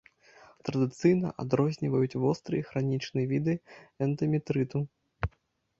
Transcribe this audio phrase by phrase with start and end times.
[0.69, 3.53] Традыцыйна адрозніваюць востры і хранічны віды
[4.09, 4.79] эндаметрыту.